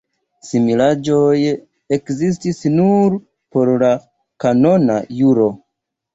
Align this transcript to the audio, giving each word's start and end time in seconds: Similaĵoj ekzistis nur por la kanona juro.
Similaĵoj 0.45 1.35
ekzistis 1.97 2.63
nur 2.79 3.19
por 3.59 3.75
la 3.85 3.93
kanona 4.47 4.99
juro. 5.21 5.49